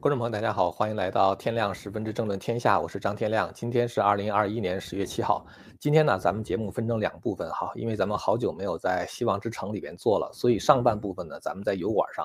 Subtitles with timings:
[0.00, 3.50] 观众朋友，大家好，欢迎来到天亮十分之政论天下，我是张天亮。
[3.52, 5.44] 今天是二零二一年十月七号。
[5.80, 12.24] 今天呢，咱们节目分成两部分哈，因为咱们好久没有在希望之城里边做了，所以上半部分呢，咱们在油管上，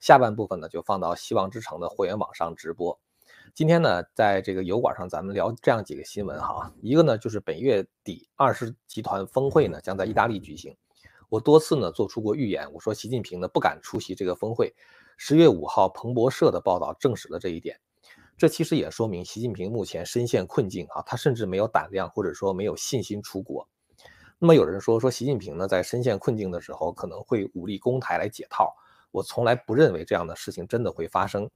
[0.00, 2.98] 下半部分呢就放到希望之城的会员网上直播。
[3.54, 10.76] 今天呢，在这个油管上，咱们聊这样几个新闻哈，一个呢就是本月底二十集团峰会呢将在意大利举行，
[11.28, 14.74] 我多次呢做出过预言，我说习近平呢不敢出席这个峰会。
[15.24, 17.78] 十月五号，彭博社的报道证实了这一点。
[18.36, 23.68] 这其实也说明习近平目前深陷困境啊，他甚至没有胆量或者说没有信心出国。
[24.40, 28.74] 那么有人说说习近平呢，在深陷困境的时候可能会武力攻台来解套。
[29.12, 31.48] 我从来不认为这样的事情真的会发生。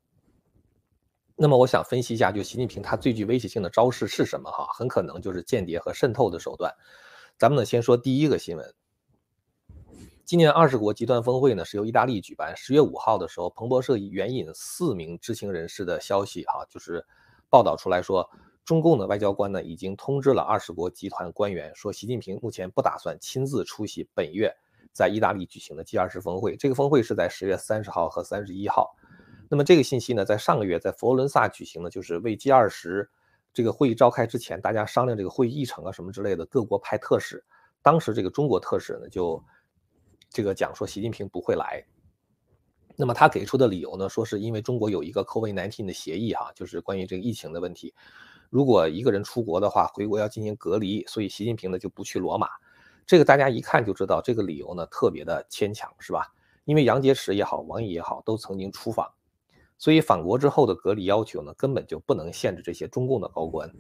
[1.35, 4.49] 那么我想分析一下，就习近平他最具威胁性的招式是什么？
[4.49, 6.73] 哈，很可能就是间谍和渗透的手段。
[7.37, 8.75] 咱们呢，先说第一个新闻。
[10.27, 12.53] 今年二十国集团峰会呢是由意大利举办。
[12.57, 17.07] 十月五号的时候，彭博社援引四名知情人士的消息，哈，就是
[17.49, 18.29] 报道出来说，
[18.65, 24.53] 中共的外交官呢已经通知了二十国集团官员，说习近平目前不打算亲自出席本月
[24.93, 26.57] 在意大利举行的 G 二十峰会。
[26.57, 28.97] 这个峰会是在十月三十号和三十一号。
[29.49, 33.09] 那么这个信息呢，在上个月在佛罗伦萨举行的，就是为 G 二十
[33.55, 37.45] 这个会议召开之前，大家商量这个会议议程啊什么之类的，各国派特使。
[37.81, 39.41] 当时这个中国特使呢就。
[40.37, 41.83] 这个讲说习近平不会来，
[42.95, 47.95] 那么他给出的理由呢，说是因为中国有一个 COVID-19 的协议哈，就是关于这个疫情的问题，
[48.51, 52.51] 如果一个人出国的话，回国要进行隔离，所以习近平呢就不去罗马。
[53.07, 56.35] 这个大家一看就知道，这个理由呢特别的牵强，是吧？
[56.67, 59.11] 因为杨洁篪也好，王毅也好，都曾经出访，
[59.79, 63.73] 所以返国之后的隔离要求呢，根本就不能限制这些中共的高官。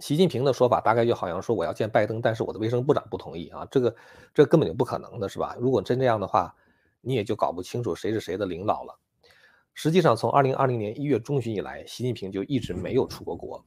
[0.00, 3.94] 习近平的说法大概就好像说我要见拜登，但是我的卫生部长不同意啊，这个
[4.34, 5.54] 这根本就不可能的，是吧？
[5.60, 6.54] 如果真这样的话，
[7.02, 8.98] 你也就搞不清楚谁是谁的领导了。
[9.74, 13.64] 实际上，从二零二零年一月中旬以来，习近平就一直没有出过国。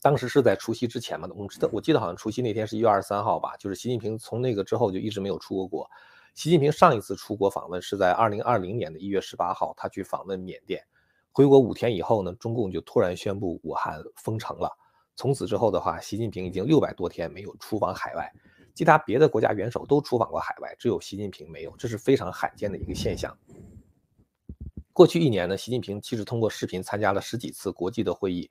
[0.00, 5.90] 当时是在除夕之前嘛，我记得我记得好像除夕那天是一月二十三号吧，就是习近平从那个之后就一直没有出过国。
[6.34, 10.84] 习近平上一次出国访问是在二零二零年的一月十八号，他去访问缅甸，
[11.32, 14.70] 回国五天以后呢，中共就突然宣布武汉封城了。
[15.16, 18.30] 从此之后的话，习近平已经六百多天没有出访海外，
[18.74, 23.36] 其他别的国家元首都出访过海外，只有习近平没有，这是非常罕见的一个现象。
[24.92, 28.50] 过去一年呢，习近平其实通过视频参加了十几次国际的会议，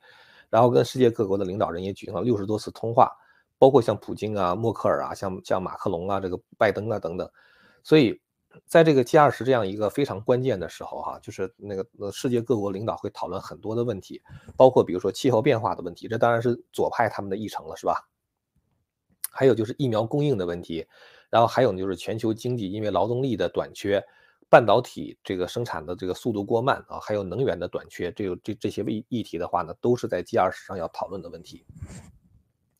[0.49, 3.11] 然后跟世界各国的领导人也举行了六十多次通话，
[3.57, 7.31] 包括像普京啊、默克尔啊、像像马克龙啊、这个拜登啊等等，
[7.83, 8.19] 所以。
[8.65, 14.21] 在这个 G 二十这样一个非常关键的时候，哈，就是那个呃世界各国领导会讨论很多的问题，
[14.55, 18.07] 包括比如说气候变化的问题，这当然是左派他们的议程了，是吧？
[19.31, 20.87] 还有就是疫苗供应的问题，
[21.29, 24.01] 然后还有呢就是全球经济因为劳动力的短缺，
[24.49, 31.65] 半导体这个生产的这个速度过慢啊，还有能源的短缺，这个这这些议议题的话呢，都是在 G 二十上要讨论的问题。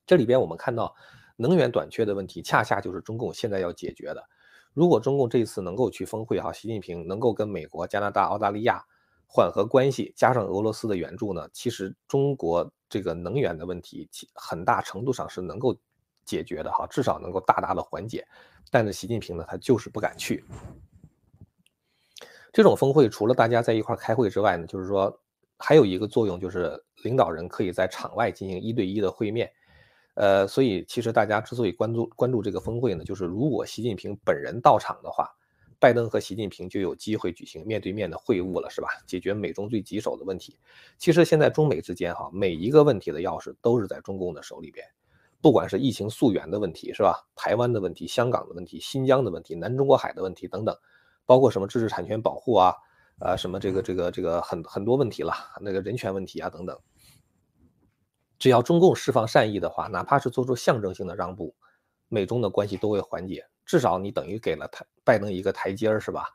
[0.05, 0.95] 这里边我们看到
[1.35, 4.23] 能源短缺的问题，恰恰就是中共现在要解决的。
[4.75, 8.83] 如果中共这一次能够去峰会哈，习近平能够跟美国、加拿大、澳大利亚
[9.25, 15.73] 缓和关系，加上俄罗斯的援助呢，其实中国这个能源的问题，很大程度上是能够
[16.25, 18.27] 解决的哈，至少能够大大的缓解。
[18.69, 20.43] 但是习近平呢，他就是不敢去。
[22.51, 25.21] 这种峰会除了大家在一块开会之外呢，就是说
[25.57, 29.49] 还有一个作用，就是领导人可以在场外进行一对一的会面。
[30.15, 35.29] 呃，所以其实大家之所以关注关注这个峰会呢，就是如果习近平本人到场的话，
[35.77, 38.87] 拜登和习近平就有机会举行面对面的会晤了，是吧？
[39.05, 40.57] 解决美中最棘手的问题。
[40.97, 44.87] 其实现在中美之间哈，每一个问题的钥匙都是在中共的手里边，
[45.41, 47.27] 不管是疫情溯源的问题，是吧？
[47.35, 50.73] 台湾的问题、香港的问题、新疆的问题、南中国海的问题等等，
[51.25, 52.73] 包括什么知识产权保护啊，
[53.19, 56.79] 呃，什么这个这个这个很很多问题了，那个人权问题啊等等。
[58.37, 61.55] 只要中共释放善意的话，哪怕是做出象征性的让步，
[62.09, 63.45] 美中的关系都会缓解。
[63.65, 66.25] 至少你等于给了他拜登一个台阶儿，是吧？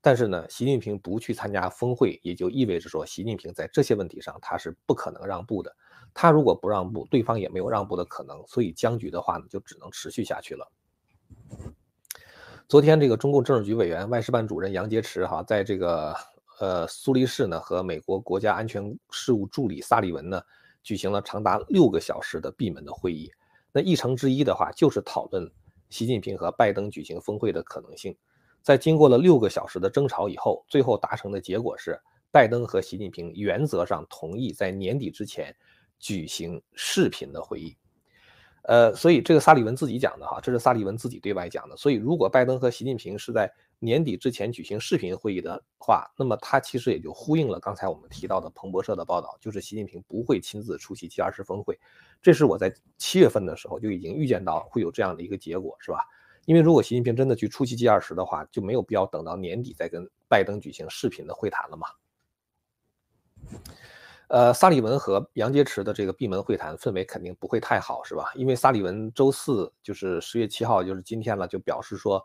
[0.00, 5.74] 但是呢，习近平不去参加峰会，也就意味着说，习近平在这些问题上他是不可能让步的。
[6.14, 10.70] 他如果不让步，对方也没有让步的可能，所以僵局的话呢，就只能持续下去了。
[12.68, 16.14] 昨天这个中共政治局委员、外事办主任杨洁篪哈，在这个
[16.60, 20.40] 呃苏黎世呢，和美国国家安全事务助理萨利文呢。
[20.86, 23.28] 举行了长达六个小时的闭门的会议，
[23.72, 25.50] 那议程之一的话就是讨论
[25.88, 28.16] 习近平和拜登举行峰会的可能性。
[28.62, 32.00] 在经过了六个小时的争吵以后，最后达成的结果是，
[32.30, 35.52] 拜登和习近平原则上同意在年底之前
[35.98, 37.76] 举行视频的会议。
[38.62, 41.76] 呃，所以这个萨利文自己讲的哈，这是萨利文自己对外讲的。
[41.76, 51.78] 所以如果拜登和习近平是在年底之前举行视频会议的话，那么它其实也就呼应了刚才我们提到的彭博社的报道，就是习近平不会亲自出席 G20 峰会。
[52.22, 55.98] 这是我在七月份的时候就已经预见到会有这样的一个结果，是吧？
[56.46, 61.86] 因为如果习近平真的去出席 G20 的话，就没有必要等到年底再跟拜登举行视频的会谈了嘛。
[64.28, 68.32] 呃，萨利文和杨洁篪的这个闭门会谈氛围肯定不会太好，是吧？
[68.34, 72.24] 因为萨利文周四就是十月七号，就是今天了，就表示说。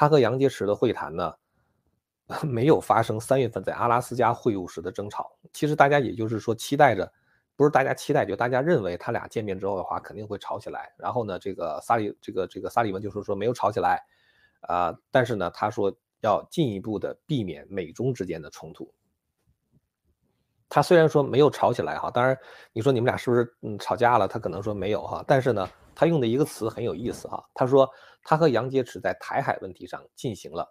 [0.00, 1.34] 他和杨洁篪的会谈呢，
[2.46, 5.36] 没有发生三月份在阿拉斯加会晤时的争吵。
[5.52, 7.12] 其实大家也就是说期待着，
[7.56, 10.94] 不是大家期待，就大家认为他俩见面之后的话肯定会吵起来。
[10.96, 14.00] 然后呢，这个萨利这个这个萨利文就是说没有吵起来，
[14.60, 18.94] 啊，但是呢，他说要进一步的避免美中之间的冲突。
[20.68, 22.38] 他虽然说没有吵起来哈，当然
[22.72, 24.28] 你说你们俩是不是嗯吵架了？
[24.28, 25.68] 他可能说没有哈，但是呢。
[26.00, 27.90] 他用的一个词很有意思哈，他说
[28.28, 30.70] 他和杨洁篪在台海问题上进行了，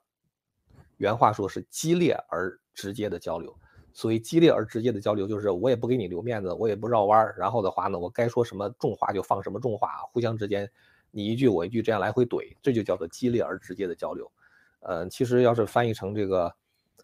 [0.98, 3.58] 原话说是激烈而直接的交流。
[3.94, 10.70] 所谓激烈而直接的交流，就是我也不给你留面子，我也不绕弯儿，然后的话呢，我该说什么重话就放什么重话，互相之间
[11.10, 14.32] 你一句我一句这样来回怼，这就叫做激烈而直接的交流。
[14.82, 16.56] 呃，其实要是翻译成这个，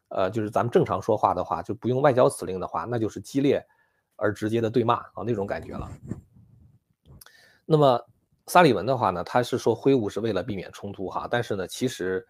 [0.09, 3.65] 呃，就是咱们正常说话的话，就不用外交辞令的话，那就是激烈
[4.17, 5.89] 而直接的对骂啊那种感觉了。
[7.65, 7.99] 那么。
[8.53, 12.23] 萨利文的话呢，他是说挥舞是为了避免冲突哈，但是呢，其实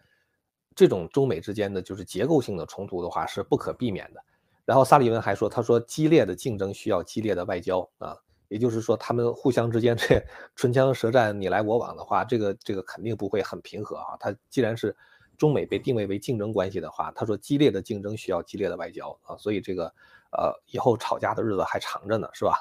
[0.74, 4.24] 这种中美之间的就是结构性的冲突的话是不可避免的。
[4.64, 8.16] 然后萨利文还说，他说激烈的竞争需要激烈的外交啊，
[8.48, 10.24] 也就是说他们互相之间 这
[10.56, 14.16] 唇枪舌战你来我往的话，这个这个肯定不会很平和啊。
[14.18, 14.96] 他既然是
[15.38, 19.94] 中美被定位为竞争关系的话，他说激烈的竞争需要激烈的外交啊，所以这个
[20.32, 22.60] 呃以后吵架的日子还长着呢，是吧？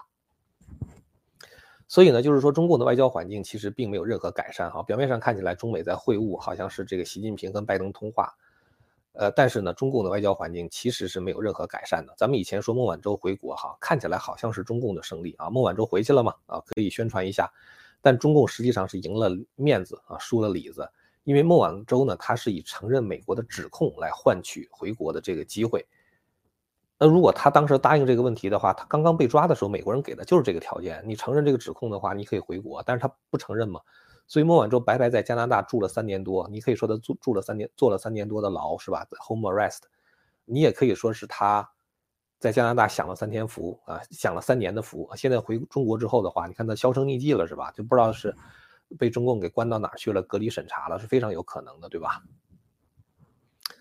[1.93, 4.83] 所以呢，就是说中共的外交环境其实并没有任何改善哈。
[4.83, 8.35] 表面上看起来中美在会晤，好像是这个习近平跟拜登通话，
[9.13, 12.15] 呃，但是呢，中共的外交环境其实是没有任何改善的。
[12.17, 17.53] 咱们以前说孟晚舟回国哈，看起来好像是中共的胜利啊，孟晚舟回去了嘛啊，可以宣传一下。
[18.01, 20.89] 但中共实际上是赢了面子啊，输了里子，
[21.25, 25.87] 因为孟晚舟呢，他是以承认美国的指控来换取回国的这个机会。
[27.03, 31.03] 那如果他当时答应这个问题的话，他刚刚被抓的时候，美国人给的就是这个条件。
[31.05, 32.81] 你承认这个指控的话，你可以回国。
[32.87, 33.81] 但是他不承认嘛，
[34.29, 36.49] 所以孟晚舟白白在加拿大住了三年多。
[36.49, 39.81] 你可以说他住住了三年，坐了三年多的牢，是吧？Home arrest。
[40.45, 41.69] 你也可以说是他
[42.39, 45.11] 在加拿大享了三天福啊，享了三年的福。
[45.17, 47.73] 现在回中国之后的话，你看他销声匿迹了，是吧？
[47.73, 48.33] 就不知道是
[48.97, 52.23] 被中共给关到哪儿去了，隔离审查了，是非常有可能的，对吧？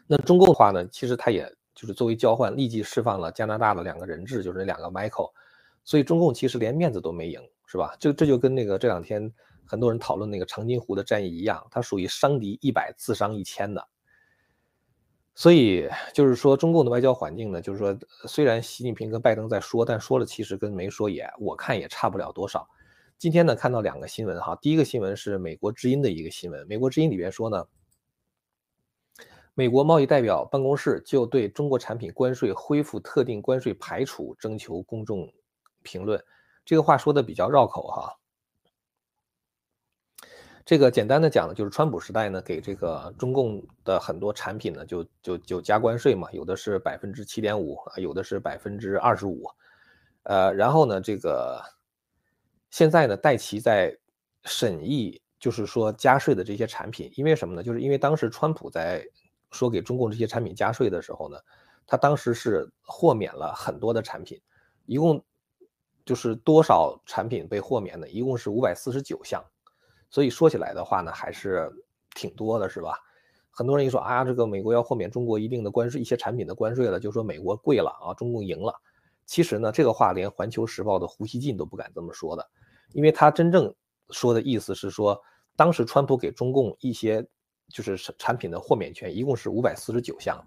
[0.08, 1.56] 那中共的话呢，其实他也。
[1.74, 5.32] 就是作为交换，立即释放了加拿大的两个人质，就是那两个 Michael，
[5.84, 7.96] 所以中共其实连面子都没赢，是吧？
[8.00, 9.32] 这这就跟那个这两天
[9.66, 13.88] 很多人讨论那个长津湖的战役一样，它属于伤敌一百自伤一千的。
[15.34, 17.98] 所以就是说，中共的外交环境呢，就是说，
[18.28, 22.68] 虽然习近平跟拜登在说，但说了其实跟没说也，我看也差不了多少。
[23.18, 27.66] 今天呢，看到两个新闻哈，第一个新闻是美国之音的一个新闻，美国之音里边说呢。
[29.54, 35.30] 美国贸易代表办公室就对中国产品关税恢复特定关税排除征求公众
[35.84, 36.24] 评论，
[36.64, 38.18] 这个话说的比较绕口哈。
[40.64, 49.50] 这个简单的讲呢，就是川普时代呢，给这个中共的很多产品呢，就就就加关税嘛，有的是百分之七点五啊，有的是百分之二十五，
[50.24, 51.62] 呃，然后呢，这个
[52.70, 53.98] 现在呢，戴奇在
[54.46, 57.62] 审议，就是说加税的这些产品，因为什么呢？
[57.62, 59.06] 就是因为当时川普在。
[59.52, 61.38] 说给中共这些产品加税的时候呢，
[61.86, 64.42] 他当时是豁免了很多的产品，
[64.86, 65.24] 一共
[66.06, 69.44] 就是多少产品被豁免的，一共是五百四十九项，
[70.10, 71.72] 所以说起来的话呢，还是
[72.16, 72.98] 挺多的，是吧？
[73.50, 78.74] 很多人一说啊，这个美国要豁免中国一定的关税，一些产品的关税了，就说美国贵了啊，中共赢了。
[79.26, 82.50] 其实呢，这个话连《环球时报》的胡锡进都不敢这么说的，
[82.94, 83.74] 因为他真正
[84.10, 85.22] 说的意思是说，
[85.56, 87.28] 当时川普给中共一些。
[87.72, 90.46] 就是产品的豁免权一共是五百四十九项，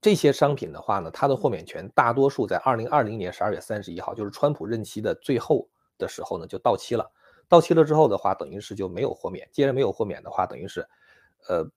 [0.00, 7.10] 这些商品的话呢，它的豁免权大多数在二零二零年十二月三十一号，就是川普任期的最后的时候呢，就到期了。
[7.48, 9.48] 到期了之后的话，等于是就没有豁免。
[9.52, 10.86] 既然没有豁免的话，等于是，
[11.48, 11.68] 呃，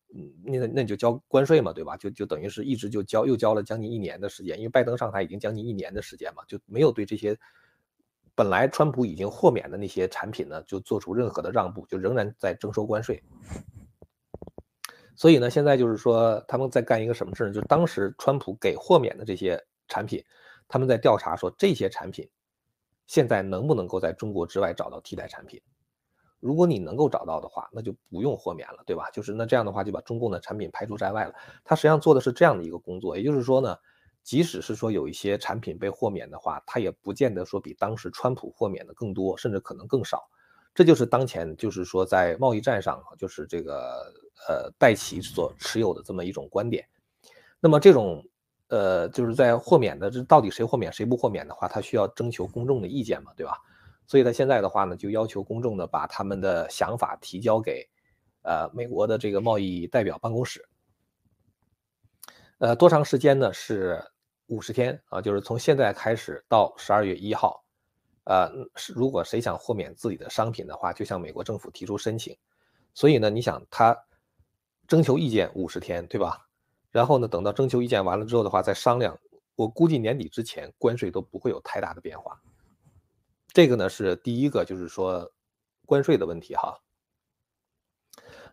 [0.44, 1.98] 那那你就交关税嘛，对吧？
[1.98, 4.58] 就就等于是一直就交，又交了将近一年的时间。
[4.58, 7.38] 因为拜登上台已经将近一年的时间嘛，就没有对这些。
[8.36, 13.22] 本来川普已经豁免的那些产品呢，就做出任何的让步，就仍然在征收关税。
[15.16, 17.54] 所以呢，现在就是说他们在干一个什么事呢？
[17.54, 20.24] 就当时川普给豁免的这些产品，
[20.68, 22.28] 他们在调查说这些产品
[23.06, 25.62] 现在能不能够在中国之外找到替代产品。
[26.40, 29.12] 如果你能够找到的话，那就不用豁免了，对吧？
[29.12, 31.36] 就是那这样的话就把中共的产品排除在外了。
[31.64, 33.78] 他实际上做的是这样的一个工作，也就是说呢，
[34.24, 40.30] 即使是说有一些产品被豁免的话，他也不见得说比当时川普豁免的更多，甚至可能更少。
[40.74, 44.14] 这就是当前就是说在贸易战上，就是这个
[44.48, 46.88] 呃戴奇所持有的这么一种观点。
[47.60, 48.26] 那么这种
[48.70, 53.58] 呃就是在豁免的这到底谁豁免谁不豁免的话，他需要征求公众的意见嘛，对吧？
[54.08, 57.88] 所以他现在的话呢，就要求公众呢把他们的想法提交给，
[58.44, 60.68] 呃，美国的这个贸易代表办公室。
[62.60, 63.52] 呃，多长时间呢？
[63.54, 64.04] 是
[64.52, 67.64] 五十天啊，就是从现在开始到十二月一号。
[68.26, 72.38] 呃，是如果谁想豁免自己的商品的话，就向美国政府提出申请。
[72.94, 73.98] 所以呢，你想他
[74.88, 76.50] 征求意见五十天，对吧？
[76.92, 79.18] 然后呢，等到征求意见完了之后的话，再商量。
[79.56, 82.42] 我估计年底之前关税都不会有太大的变化。
[83.54, 85.32] 这个呢是第一个，就是说
[85.86, 86.78] 关税的问题哈。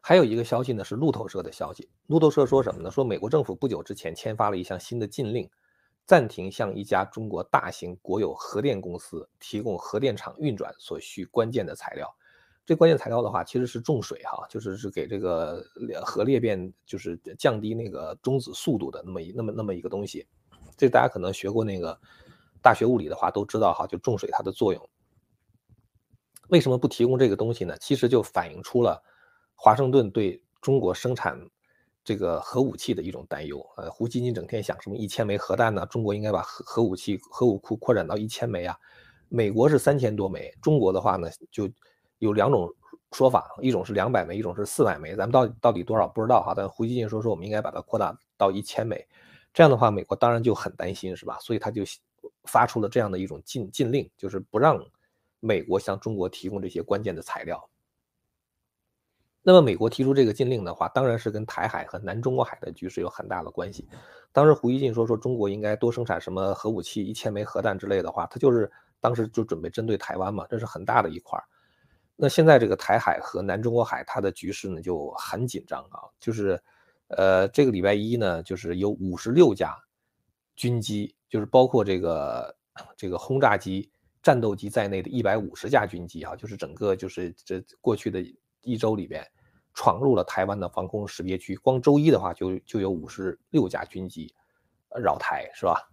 [0.00, 2.90] 还有一个消息呢是路透社的消息，路透社说什么呢？
[2.90, 5.50] 说美国政府不久之前签发了一项新的禁令，
[6.08, 12.08] 暂停向一家中国大型国有核电公司提供核电厂运转所需关键的材料。
[12.64, 15.62] 这关键材料的话，其实是重水哈，就是是给这个
[16.02, 20.26] 核裂变，就是降低那个中子速度的那么一那么那么一个东西。
[20.78, 22.00] 这大家可能学过那个。
[22.60, 24.90] 大学物理的话都知道哈，就重水它的作用。
[26.48, 27.76] 为什么不提供这个东西呢？
[27.78, 29.00] 其实就反映出了
[29.54, 31.38] 华盛顿对中国生产
[32.08, 33.62] 这个核武器的一种担忧。
[33.76, 35.84] 呃，胡锡进整天想什么一千枚核弹呢？
[35.84, 38.74] 中国应该把核核武器核武库扩展到一千枚啊。
[39.28, 41.68] 美国是三千多枚，中国的话呢就
[42.18, 42.72] 有两种
[43.12, 45.14] 说法，一种是两百枚，一种是四百枚。
[45.14, 46.54] 咱们到底到底多少不知道哈。
[46.56, 49.06] 但胡锡进说说我们应该把它扩大到一千枚，
[49.52, 51.36] 这样的话美国当然就很担心是吧？
[51.40, 51.82] 所以他就。
[52.44, 54.82] 发出了这样的一种禁禁令，就是不让
[55.38, 57.68] 美国向中国提供这些关键的材料。
[59.50, 63.88] 那么，美国提出这个禁令的话，当然是跟台海和南中国海的局势有很大的关系。
[64.30, 71.42] 当时胡锡进说说中国应该多生产什么核武器一千枚核弹之类的话，他就是当时就准备针对台湾嘛，这是很大的一块
[72.14, 76.62] 那现在这个台海和南中国海它的局势呢就很紧张啊，就是
[77.06, 79.76] 呃这个礼拜一呢，就是有五十六架
[80.56, 81.14] 军机。
[81.30, 82.56] 就是包括这个
[82.96, 83.90] 这个轰炸机、
[84.22, 88.24] 战斗机在内的一百五十架军机啊，就是整个就是这过去的
[88.62, 89.22] 一周里边，
[89.78, 91.54] 闯入了台湾的防空识别区。
[91.58, 94.34] 光周一的话，就就有五十六架军机
[95.00, 95.88] 绕台，是吧？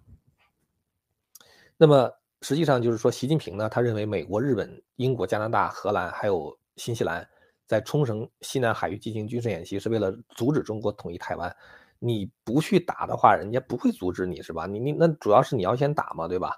[1.78, 2.12] 那么
[2.42, 7.30] 实际上就是说，习近平呢，他认为美国、日本、英国、加拿大、荷兰还有新西兰
[7.68, 11.56] 在冲绳西南海域进行军事演习，是为了阻止中国统一台湾。
[12.00, 14.66] 你不去打的话，人家不会阻止你，是吧？
[14.66, 16.56] 你你那主要是你要先打嘛，对吧？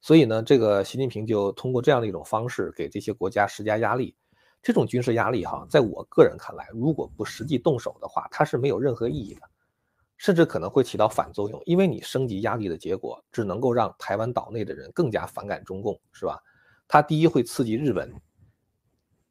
[0.00, 4.14] 所以呢，这个习近平就通过这样的一种方式给这些国家施加压力。
[4.62, 9.40] 这种军事压力哈，在我个人看来，如果不实际动手的话，它是没有任何意义的，
[10.16, 11.60] 甚至可能会起到反作用。
[11.66, 16.40] 因为你升级压力的结果，只能够让台湾岛内的人更加反感中共，是吧？
[16.86, 18.12] 它第一会刺激日本，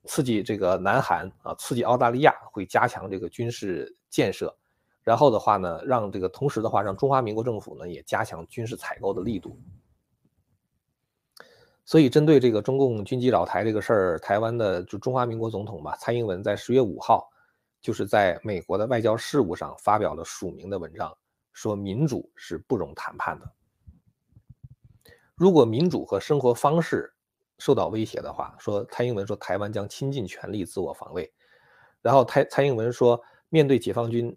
[0.04, 4.54] 刺激这个南韩啊，刺激澳大利亚，会加强这个军事建设。
[5.02, 9.58] 然后的话呢，让这个同时的话，让中华民国政府呢也加强军事采购的力度。
[11.92, 17.30] 所以，针对这个中共军机扰台这个事儿，台湾的就中华民国总统吧，蔡英文在十月五号，
[17.82, 21.14] 就是在美国的外交事务上发表了署名的文章，
[21.52, 23.52] 说民主是不容谈判的。
[25.36, 27.14] 如果民主和生活方式
[27.58, 31.30] 受到威胁的话，说蔡英文说台湾将倾尽全力自我防卫。
[32.02, 34.34] 然后，蔡蔡英文说，面对解放军。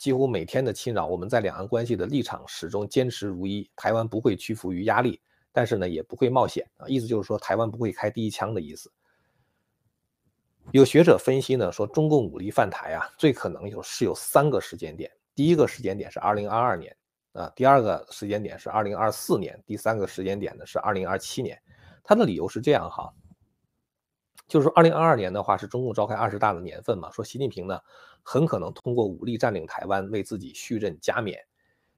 [0.00, 3.70] 几乎每天的侵扰，我们在两岸关系的立场始终坚持如一。
[3.76, 5.20] 台湾不会屈服于压力，
[5.56, 6.86] 但是呢，也不会冒险啊。
[6.86, 8.92] 意思就是说，台湾不会开第一枪的意思。
[10.70, 15.10] 有学者分析呢，说中共武力犯台啊，最可能有是有三个时间点。
[15.34, 16.94] 第一个时间点是二零二二年
[17.32, 21.58] 啊，第二个时间点是二零二四年，第三个时间点呢是二零二七年。
[22.04, 23.10] 他的理由是这样哈。
[24.46, 27.80] 就是说，二零二二年的话是中共召开二十大的年份嘛，说习近平呢
[28.22, 31.42] 很可能通过武力占领台湾为自己续任加冕。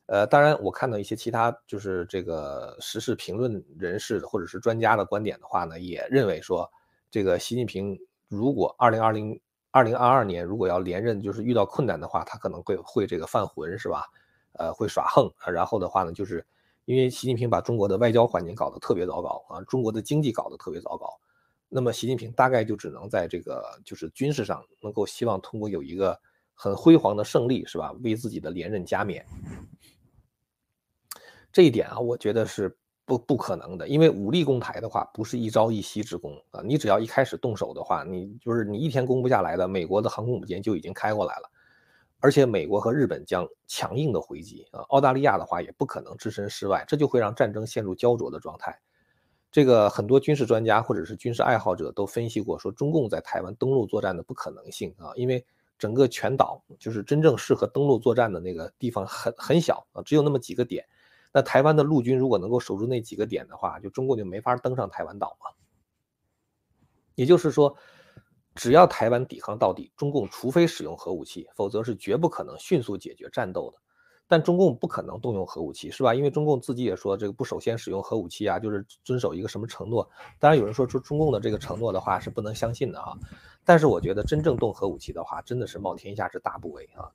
[0.09, 6.69] 呃，当然我看到一些其他就是这个时事评论人士或者是专家的观点的话呢，也认为说
[7.11, 9.39] 这个习近平如果二零二零
[9.71, 14.07] 二零二二年如果要连任，就是遇到困难的话，他可能会会这个犯浑是吧？
[14.53, 15.31] 呃，会耍横。
[15.53, 16.45] 然后的话呢，就是
[16.87, 21.21] 因为习近平把中国的外交环境搞得特别糟糕啊，中国的经济搞得特别糟糕。
[21.69, 26.19] 那么习近平大概就只能在这个就是军事上能够希望通过有一个
[26.55, 27.93] 很辉煌的胜利，是吧？
[28.03, 29.23] 为自己的连任加冕。
[31.59, 41.51] 这一点啊，我觉得是不不可能的，因为武力攻台的话不是一朝一夕之功啊，你只要一开始动手的话，你就是你一天攻不下来的，美国的航空母舰就已经开过来了，
[42.21, 48.79] 而且美国和日本将强硬的回击啊，澳大利亚的话也不可能置身事外，这就会让战争陷入焦灼的状态。
[49.51, 55.45] 这个很多军事专家或者是军事爱好者都分析过，说中共在台湾登陆作战的不可能性啊，因为
[55.77, 60.87] 整个全岛就是真正适合登陆作战的那个地方很很小啊，只有那么几个点。
[61.33, 65.51] 那台湾的陆军如果能够守住那几个点的话，就中共就没法登上台湾岛嘛。
[67.15, 67.77] 也就是说，
[68.55, 73.79] 只要台湾抵抗到底，中共除非使用核武器，否则是绝不可能迅速解决战斗的。
[74.31, 76.15] 但中共不可能动用核武器，是吧？
[76.15, 80.09] 因为中共自己也说这个不首先使用核武器啊，就是遵守一个什么承诺。
[80.39, 83.15] 当然有人说出中共的这个承诺的话是不能相信的啊。
[83.65, 87.11] 但是我觉得真正动核武器的话，真的是冒天下之大不韪啊。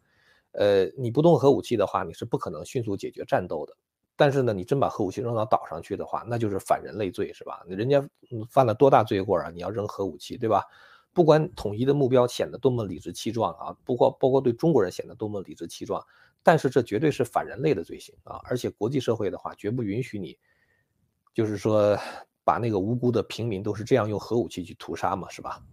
[0.54, 3.78] 呃，你不动核武器的话，你是不可能迅速解决战斗的。
[4.16, 7.64] 但是呢，你真把核武器扔到岛上去的话，那就是反人类罪，是吧？
[7.68, 8.08] 人家
[8.50, 9.50] 犯了多大罪过啊？
[9.50, 10.64] 你要扔核武器，对吧？
[11.14, 16.04] 不管统一的目标显得多么理直气壮啊，不过包括对中国人显得多么理直气壮。
[16.46, 18.42] 但是这绝对是反人类的罪行啊！
[18.44, 20.38] 而且国际社会的话，绝不允许你，
[21.34, 21.98] 就是说
[22.44, 25.64] 把那个无辜的平民都是这样用核武器去屠杀嘛，是吧？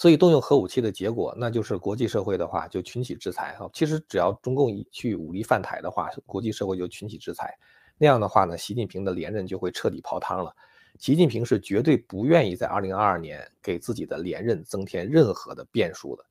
[0.00, 3.68] 所以动用核武器的结果，那就是国际社会的话就群起制裁啊。
[3.70, 7.54] 其实只要中共一去武力犯台的话，国际社会就群起制裁，
[7.98, 10.56] 那样的话呢，习近平的连任就会彻底泡汤了。
[10.98, 16.24] 习近平是绝对不愿意在二零二二年给自己的连任增添任何的变数的。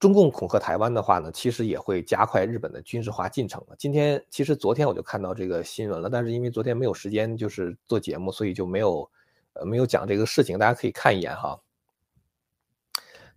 [0.00, 9.10] 中共恐吓台湾的话呢，其实也会加快日本的军事化进程今天其实昨天我就看到这个新闻了，但是因为昨天没有时间就是做节目，所以就没有
[9.52, 10.58] 呃没有讲这个事情。
[10.58, 11.60] 大家可以看一眼哈。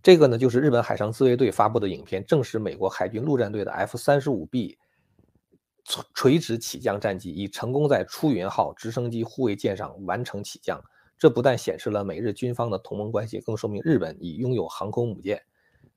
[0.02, 4.78] 这个呢就是日本海上自卫队发布的影片，证实美国海军陆战队的 F 三十五 B
[6.14, 10.82] 垂直起降战机已成功在出云号直升机护卫舰上完成起降。
[11.16, 15.42] 这不但显示了美日军方的同盟关系，更说明日本已拥有航空母舰。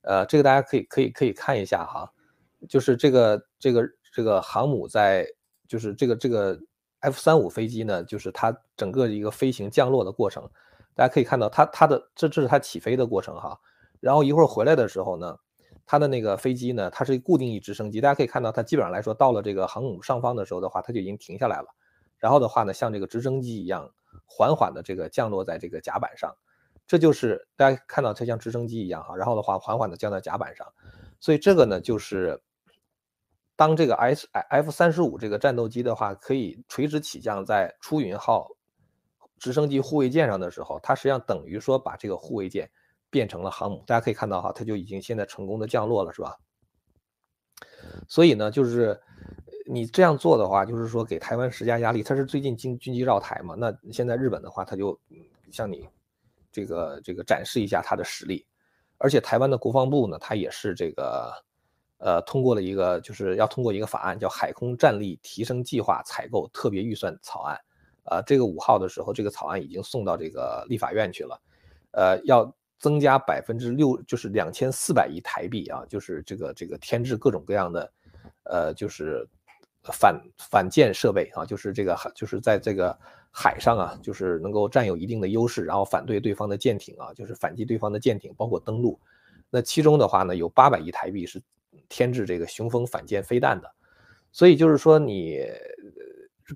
[0.02, 2.12] 呃，这个大家可以可以可以看一下哈，
[2.68, 5.28] 就是这个这个这个航母在，
[5.68, 6.60] 就是这个这个
[7.02, 10.50] F 三五飞机呢，就是它整个一个飞行降落的过程，
[10.96, 13.60] 大家可以看到它它的这这是它起飞的过程哈，
[14.02, 15.38] 然后一会儿回来的时候呢，
[15.86, 21.68] 它的那个飞机呢，它是固定翼直升机，大家可以看到它基本上来说到了这个航母上方的时候的话，它就已经停下来了，
[22.18, 23.90] 然后的话呢，像这个直升机一样
[24.26, 26.36] 缓缓的这个降落在这个甲板上。
[26.88, 30.68] 这就是大家看到它像直升机一样哈，然后的话缓缓的降到甲板上，
[31.22, 32.42] 所以这个呢就是
[33.56, 38.50] 当这个 S F 三十五这个战斗机的话可以垂直起降在出云号
[39.38, 42.70] 直升机护卫舰上的时候，它实际上等于说把这个护卫舰
[43.12, 43.84] 变成了航母。
[43.86, 46.36] 大家可以看到哈，它就已经现在成功的降落了，是吧？
[48.08, 49.00] 所以呢，就是
[49.68, 52.02] 你这样做的话，就是说给台湾施加压力。
[52.02, 53.54] 它是最近军军机绕台嘛？
[53.56, 55.00] 那现在日本的话，它就
[55.52, 55.88] 向你。
[56.54, 58.46] 这个这个展示一下它的实力，
[58.98, 61.32] 而且台湾的国防部呢，它也是这个，
[61.98, 67.58] 呃，通过了一个就是要通过一个法案，叫《海空战力提升计划采购特别预算草案》，
[68.14, 71.42] 啊，这个五号的时候，这个草案已经送到这个立法院去了，
[71.92, 77.94] 呃，要增加百分之六，就是两千四百亿台币啊，就是这个这个添置各种各样的，
[78.44, 79.26] 呃，就是
[79.84, 82.98] 反反舰设备啊，就是这个就是在这个。
[83.34, 89.00] 海上啊，就是能够占有一定的优势，然后反对对方的舰艇啊，就是反击对方的舰艇，包括登陆。
[89.50, 91.42] 那其中的话呢，有八百亿台币是
[91.88, 93.74] 添置这个雄风反舰飞弹的。
[94.34, 95.46] 所以就是说，你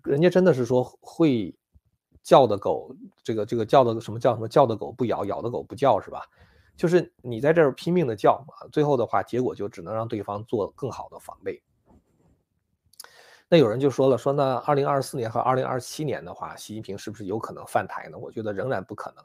[0.03, 1.55] 人家真的是说会
[2.21, 2.93] 叫的狗，
[3.25, 6.21] 这个这个叫的什么叫什么叫的狗不咬，咬的狗不叫是吧？
[6.77, 11.63] 就是你在这儿拼命的叫啊，最后的话结果就只能让对方做更好的防备。
[13.47, 18.17] 那有人就说了，说那二零二四年和二零二七年的话，习近平是不是有可能犯台呢？
[18.17, 19.23] 我觉得仍然不可能。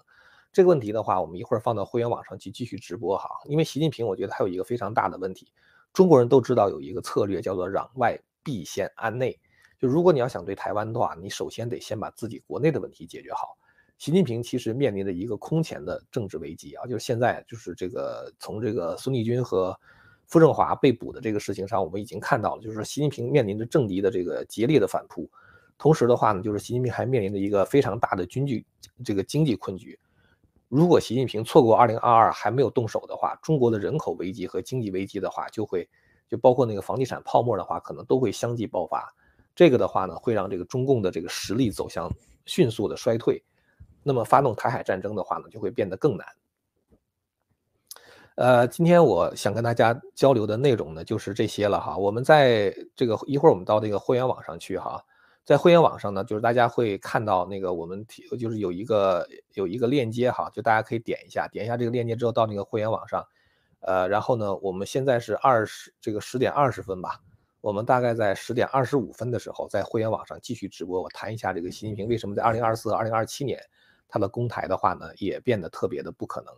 [0.52, 3.28] 这个问题的话，我们一会儿放到会员网上去继续直播哈。
[3.44, 5.52] 因为习近平，我觉得还有一个非常大的问题，
[5.92, 9.38] 中国人都知道有一个策略叫做攘外必先安内。
[9.78, 13.56] 就如果你要想对台湾的话，你首先得先把自己国内的问题解决好。
[14.00, 19.78] 习近平其实面临着一个空前的政治危机啊，就是现在就是这个从这个孙立军和。
[20.26, 25.28] 傅政华被捕的这个事情上，我们已经看到了，就是习近平面临着政敌的这个激烈的反扑，
[25.76, 28.64] 同时的话呢，就是习近平还面临着一个非常大的军剧
[29.04, 29.98] 这个经济困局。
[30.68, 35.88] 如果习近平错过2022还没有动手的话，中国的人口危机和经济危机的话，就会
[36.28, 39.12] 就包括那个房地产泡沫的话，可能都会相继爆发。
[39.56, 42.08] 这个的话呢，会让这个中共的这个实力走向
[42.46, 43.42] 迅速的衰退。
[44.02, 46.26] 那么发动台海战争的话呢，就会变得更难。
[48.36, 51.96] 呃，今天我想跟大家交流的内容呢，就是这些了哈。
[51.96, 55.04] 我们在这个一会儿，我们到这个会员网上去哈。
[55.42, 63.26] 在会员网上呢，就是大家会看到那个我们提就是有一个有一个链接哈，就大家可以点一下，点一下这个链接之后到那个会员网上，
[63.80, 67.20] 呃，然后呢，我们现在是二十这个十点二十分吧，
[67.60, 71.02] 我们大概在十点二十五分的时候在会员网上继续直播。
[71.02, 73.58] 我谈一下这个习近平为什么在二零二四和、二零二七年
[74.10, 76.52] 他的公台的话呢，也变得特别的不可能。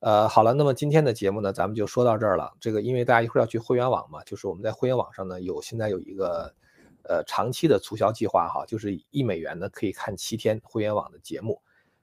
[0.00, 2.52] 呃，好了，那么今天的节目呢，咱们就说到这儿了。
[2.60, 6.54] 这个因为大家一会儿要去会员网嘛，就是我们在会员网上呢有现在有一个
[7.04, 11.58] 呃长期的促销计划哈，就是一美元呢可以看七天会员网的节目。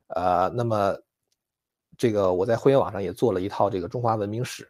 [0.08, 0.98] 呃，那么
[1.96, 4.68] 这个我在会员网上也做了一套这个中华文明史。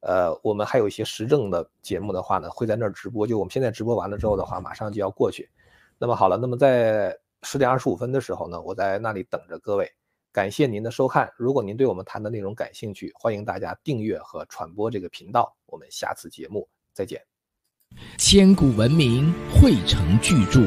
[0.00, 3.26] 呃，我们还有一些时政的节目的话呢，会在那儿直播。
[3.26, 5.50] 就我们现在直播完了之后的话，马上就要过去。
[5.98, 9.90] 那么好了，那么在十点二十五分的时候呢，我在那里等着各位。
[10.30, 11.28] 感谢您的收看。
[11.36, 15.56] 如果您对我们谈的内容感兴趣，欢迎大家订阅和传播这个频道。
[15.66, 17.20] 我们下次节目再见。
[18.18, 20.60] 千古文明汇成巨著，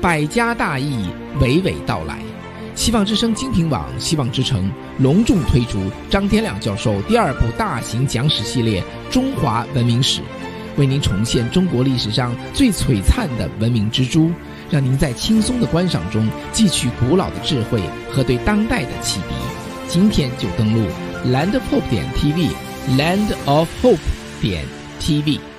[0.00, 2.22] 百家大义娓娓道来。
[2.76, 8.80] 希望之声精品网、希望之城隆重推出张天亮教授第二部大型讲史系列
[9.12, 10.22] 《中华文明史》，
[10.78, 14.30] 为您重现中国历史上最璀璨的文明之珠。
[14.70, 19.34] 让您在轻松的观赏中汲取古老的智慧和对当代的启迪。
[19.88, 20.88] 今天就登录
[21.26, 23.98] landofhope 点 tv，land of hope
[24.40, 24.64] 点
[25.00, 25.49] tv。